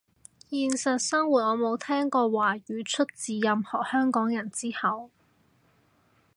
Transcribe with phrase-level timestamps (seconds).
[0.49, 5.11] 現實生活我冇聽過華語出自任何香港人之口